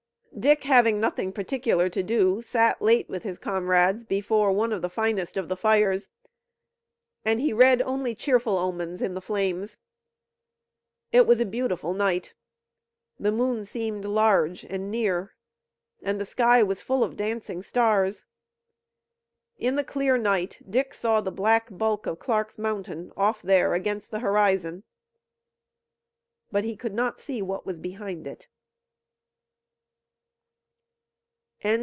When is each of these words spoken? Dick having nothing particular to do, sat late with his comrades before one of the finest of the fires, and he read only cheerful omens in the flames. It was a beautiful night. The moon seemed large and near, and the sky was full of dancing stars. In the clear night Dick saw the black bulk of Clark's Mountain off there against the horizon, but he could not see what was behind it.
Dick 0.39 0.63
having 0.63 0.99
nothing 0.99 1.31
particular 1.33 1.87
to 1.89 2.01
do, 2.01 2.41
sat 2.41 2.81
late 2.81 3.07
with 3.07 3.21
his 3.21 3.37
comrades 3.37 4.03
before 4.03 4.51
one 4.51 4.73
of 4.73 4.81
the 4.81 4.89
finest 4.89 5.37
of 5.37 5.49
the 5.49 5.55
fires, 5.55 6.09
and 7.23 7.39
he 7.39 7.53
read 7.53 7.79
only 7.83 8.15
cheerful 8.15 8.57
omens 8.57 9.03
in 9.03 9.13
the 9.13 9.21
flames. 9.21 9.77
It 11.11 11.27
was 11.27 11.39
a 11.39 11.45
beautiful 11.45 11.93
night. 11.93 12.33
The 13.19 13.31
moon 13.31 13.65
seemed 13.65 14.03
large 14.03 14.63
and 14.65 14.89
near, 14.89 15.35
and 16.01 16.19
the 16.19 16.25
sky 16.25 16.63
was 16.63 16.81
full 16.81 17.03
of 17.03 17.15
dancing 17.15 17.61
stars. 17.61 18.25
In 19.57 19.75
the 19.75 19.83
clear 19.83 20.17
night 20.17 20.59
Dick 20.67 20.95
saw 20.95 21.21
the 21.21 21.29
black 21.31 21.67
bulk 21.69 22.07
of 22.07 22.17
Clark's 22.17 22.57
Mountain 22.57 23.11
off 23.15 23.43
there 23.43 23.75
against 23.75 24.09
the 24.09 24.19
horizon, 24.19 24.85
but 26.51 26.63
he 26.63 26.75
could 26.75 26.95
not 26.95 27.19
see 27.19 27.43
what 27.43 27.63
was 27.63 27.79
behind 27.79 28.25
it. 28.25 28.47